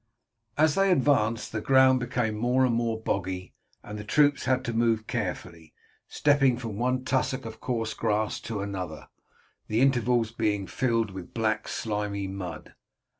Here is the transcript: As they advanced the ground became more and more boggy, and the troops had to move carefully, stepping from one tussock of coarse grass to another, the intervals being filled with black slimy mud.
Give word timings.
As 0.57 0.73
they 0.73 0.89
advanced 0.91 1.51
the 1.51 1.61
ground 1.61 1.99
became 1.99 2.33
more 2.35 2.65
and 2.65 2.73
more 2.73 2.99
boggy, 2.99 3.53
and 3.83 3.99
the 3.99 4.03
troops 4.03 4.45
had 4.45 4.65
to 4.65 4.73
move 4.73 5.05
carefully, 5.05 5.75
stepping 6.07 6.57
from 6.57 6.79
one 6.79 7.05
tussock 7.05 7.45
of 7.45 7.61
coarse 7.61 7.93
grass 7.93 8.39
to 8.39 8.61
another, 8.61 9.09
the 9.67 9.79
intervals 9.79 10.31
being 10.31 10.65
filled 10.65 11.11
with 11.11 11.35
black 11.35 11.67
slimy 11.67 12.25
mud. 12.27 12.73